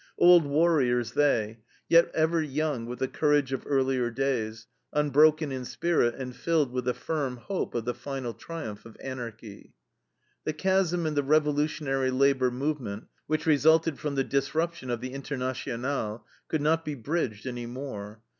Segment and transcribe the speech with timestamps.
[0.17, 6.15] Old warriors they, yet ever young with the courage of earlier days, unbroken in spirit
[6.15, 9.75] and filled with the firm hope of the final triumph of Anarchy.
[10.43, 16.23] The chasm in the revolutionary labor movement, which resulted from the disruption of the INTERNATIONALE,
[16.47, 18.23] could not be bridged any more.